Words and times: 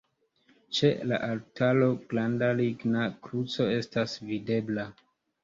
Ĉe 0.77 0.89
la 1.11 1.19
altaro 1.27 1.89
granda 2.13 2.49
ligna 2.63 3.05
kruco 3.27 3.69
estas 3.77 4.19
videbla. 4.33 4.89